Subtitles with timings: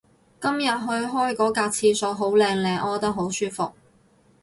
[0.41, 3.71] 今日去開嗰格廁所好靚靚屙得好舒服